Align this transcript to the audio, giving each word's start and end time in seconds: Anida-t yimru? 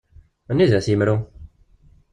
Anida-t 0.51 0.87
yimru? 0.89 1.15